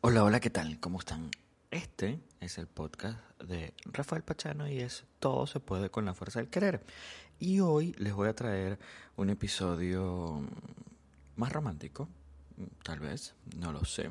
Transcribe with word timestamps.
Hola, 0.00 0.22
hola, 0.22 0.38
¿qué 0.38 0.48
tal? 0.48 0.78
¿Cómo 0.78 1.00
están? 1.00 1.28
Este 1.72 2.20
es 2.38 2.58
el 2.58 2.68
podcast 2.68 3.18
de 3.40 3.74
Rafael 3.84 4.22
Pachano 4.22 4.68
y 4.68 4.78
es 4.78 5.02
Todo 5.18 5.48
se 5.48 5.58
puede 5.58 5.90
con 5.90 6.04
la 6.04 6.14
fuerza 6.14 6.38
del 6.38 6.48
querer. 6.48 6.84
Y 7.40 7.58
hoy 7.58 7.96
les 7.98 8.14
voy 8.14 8.28
a 8.28 8.34
traer 8.36 8.78
un 9.16 9.28
episodio 9.28 10.40
más 11.34 11.52
romántico, 11.52 12.08
tal 12.84 13.00
vez, 13.00 13.34
no 13.56 13.72
lo 13.72 13.84
sé, 13.84 14.08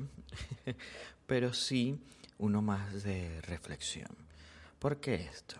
pero 1.26 1.54
sí 1.54 1.98
uno 2.38 2.62
más 2.62 3.04
de 3.04 3.40
reflexión. 3.44 4.12
¿Por 4.80 5.00
qué 5.00 5.16
esto? 5.16 5.56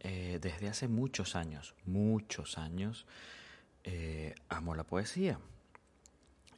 Eh, 0.00 0.40
desde 0.42 0.68
hace 0.68 0.88
muchos 0.88 1.36
años, 1.36 1.74
muchos 1.86 2.58
años, 2.58 3.06
eh, 3.82 4.34
amo 4.50 4.74
la 4.74 4.84
poesía. 4.84 5.38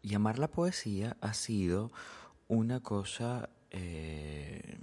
Y 0.02 0.14
amar 0.16 0.40
la 0.40 0.48
poesía 0.48 1.16
ha 1.20 1.34
sido 1.34 1.92
una 2.48 2.80
cosa 2.80 3.48
eh, 3.70 4.78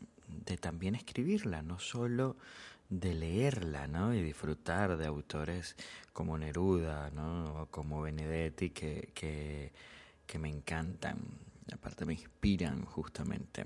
de 0.46 0.58
también 0.58 0.96
escribirla, 0.96 1.62
no 1.62 1.80
solo 1.80 2.36
de 2.90 3.14
leerla, 3.14 3.88
¿no? 3.88 4.14
Y 4.14 4.22
disfrutar 4.22 4.98
de 4.98 5.08
autores 5.08 5.76
como 6.12 6.38
Neruda, 6.38 7.10
¿no? 7.12 7.62
O 7.62 7.66
como 7.68 8.02
Benedetti, 8.02 8.70
que, 8.70 9.10
que, 9.14 9.72
que 10.28 10.40
me 10.40 10.50
encantan, 10.50 11.18
aparte 11.72 12.06
me 12.06 12.14
inspiran 12.14 12.86
justamente. 12.86 13.66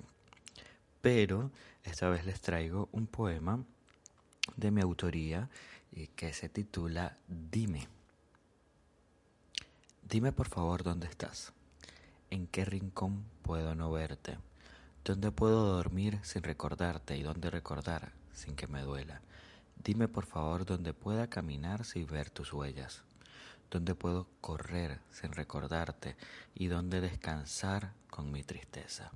Pero 1.02 1.52
esta 1.84 2.10
vez 2.10 2.26
les 2.26 2.42
traigo 2.42 2.90
un 2.92 3.08
poema 3.08 3.64
de 4.56 4.72
mi 4.72 4.82
autoría 4.82 5.50
y 5.92 6.08
que 6.08 6.34
se 6.34 6.50
titula 6.50 7.18
Dime. 7.28 7.88
Dime 10.04 10.32
por 10.32 10.48
favor 10.48 10.84
dónde 10.84 11.08
estás. 11.08 11.54
¿En 12.30 12.48
qué 12.48 12.66
rincón 12.66 13.24
puedo 13.42 13.74
no 13.74 13.90
verte? 13.90 14.38
¿Dónde 15.06 15.32
puedo 15.32 15.66
dormir 15.66 16.20
sin 16.24 16.44
recordarte 16.44 17.16
y 17.16 17.24
dónde 17.24 17.50
recordar 17.50 18.12
sin 18.34 18.58
que 18.58 18.68
me 18.68 18.82
duela? 18.82 19.22
Dime 19.82 20.10
por 20.10 20.26
favor 20.26 20.66
dónde 20.66 20.94
pueda 20.94 21.30
caminar 21.30 21.86
sin 21.86 22.06
ver 22.06 22.30
tus 22.30 22.52
huellas. 22.52 23.04
¿Dónde 23.72 23.96
puedo 23.96 24.28
correr 24.42 25.00
sin 25.10 25.32
recordarte 25.32 26.18
y 26.54 26.68
dónde 26.68 27.00
descansar 27.00 27.94
con 28.10 28.30
mi 28.30 28.44
tristeza? 28.44 29.12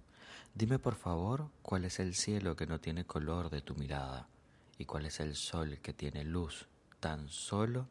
Dime 0.55 0.79
por 0.79 0.95
favor 0.95 1.49
cuál 1.63 1.83
es 1.83 1.99
el 1.99 2.15
cielo 2.15 2.55
que 2.55 2.65
no 2.67 2.79
tiene 2.79 3.03
color 3.03 3.49
de 3.49 3.61
tu 3.61 3.75
mirada 3.75 4.29
y 4.77 4.85
cuál 4.85 5.05
es 5.05 5.19
el 5.19 5.35
sol 5.35 5.79
que 5.81 5.91
tiene 5.93 6.23
luz 6.23 6.69
tan 7.01 7.27
solo 7.27 7.89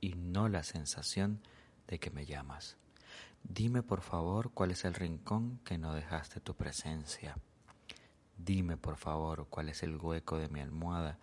y 0.00 0.14
no 0.14 0.48
la 0.48 0.62
sensación 0.62 1.40
de 1.88 1.98
que 1.98 2.10
me 2.10 2.24
llamas. 2.24 2.76
Dime 3.42 3.82
por 3.82 4.02
favor 4.02 4.50
cuál 4.52 4.70
es 4.70 4.84
el 4.84 4.94
rincón 4.94 5.60
que 5.64 5.78
no 5.78 5.94
dejaste 5.94 6.40
tu 6.40 6.54
presencia. 6.54 7.36
Dime 8.36 8.76
por 8.76 8.96
favor 8.96 9.46
cuál 9.48 9.68
es 9.68 9.82
el 9.82 9.96
hueco 9.96 10.38
de 10.38 10.48
mi 10.48 10.60
almohada 10.60 11.18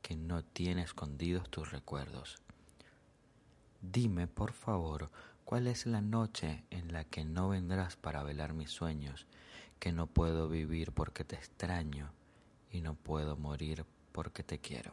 que 0.00 0.16
no 0.16 0.42
tiene 0.42 0.82
escondidos 0.82 1.50
tus 1.50 1.70
recuerdos. 1.70 2.38
Dime 3.82 4.26
por 4.26 4.52
favor 4.52 5.10
cuál 5.44 5.66
es 5.66 5.86
la 5.86 6.00
noche 6.00 6.64
en 6.70 6.92
la 6.92 7.04
que 7.04 7.24
no 7.24 7.50
vendrás 7.50 7.96
para 7.96 8.22
velar 8.22 8.52
mis 8.52 8.70
sueños, 8.70 9.26
que 9.78 9.92
no 9.92 10.06
puedo 10.06 10.48
vivir 10.48 10.92
porque 10.92 11.24
te 11.24 11.36
extraño 11.36 12.10
y 12.70 12.80
no 12.80 12.94
puedo 12.94 13.36
morir 13.36 13.84
porque 14.12 14.42
te 14.42 14.58
quiero. 14.58 14.92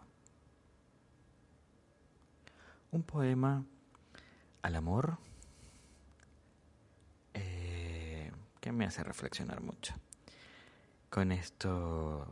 Un 2.91 3.03
poema 3.03 3.63
al 4.61 4.75
amor 4.75 5.17
que 8.62 8.62
me 8.73 8.85
hace 8.85 9.03
reflexionar 9.03 9.61
mucho. 9.61 9.93
Con 11.09 11.31
esto 11.31 12.27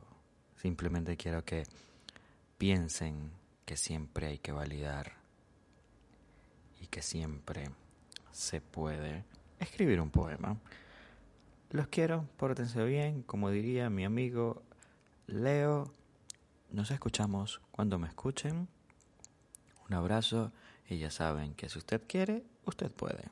simplemente 0.56 1.16
quiero 1.17 1.45
que 1.45 1.64
piensen 2.58 3.31
que 3.66 3.78
siempre 3.78 4.28
hay 4.28 4.39
que 4.39 4.51
validar 4.51 5.13
y 6.80 6.88
que 6.88 7.01
siempre 7.01 7.69
se 8.31 8.62
puede 8.62 9.24
escribir 9.59 10.01
un 10.01 10.09
poema. 10.09 10.57
Los 11.69 11.88
quiero, 11.88 12.28
pórtense 12.38 12.84
bien, 12.84 13.24
como 13.24 13.50
diría 13.50 13.90
mi 13.90 14.03
amigo 14.03 14.63
Leo. 15.28 15.94
Nos 16.72 16.91
escuchamos 16.91 17.62
cuando 17.72 17.97
me 17.97 18.07
escuchen. 18.07 18.68
Un 19.88 19.94
abrazo 19.96 20.51
y 20.90 20.97
ya 20.97 21.12
saben 21.12 21.53
que 21.53 21.69
si 21.69 21.78
usted 21.78 22.01
quiere, 22.07 22.44
usted 22.66 22.91
puede. 22.91 23.30